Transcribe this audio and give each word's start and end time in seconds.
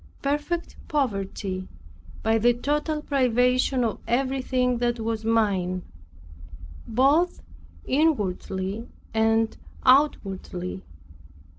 Perfect 0.23 0.77
poverty, 0.87 1.67
by 2.23 2.39
the 2.39 2.55
total 2.55 3.03
privation 3.03 3.83
of 3.83 3.99
everything 4.07 4.79
that 4.79 4.99
was 4.99 5.23
mine, 5.23 5.83
both 6.87 7.43
inwardly 7.85 8.89
and 9.13 9.55
outwardly. 9.85 10.81